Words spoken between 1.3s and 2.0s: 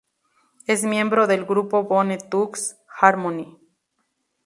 grupo